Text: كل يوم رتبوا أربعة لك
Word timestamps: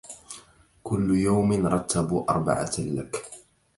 كل 0.83 1.15
يوم 1.17 1.67
رتبوا 1.67 2.31
أربعة 2.31 2.71
لك 2.79 3.25